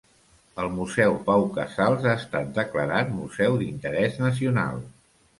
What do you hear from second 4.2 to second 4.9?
nacional.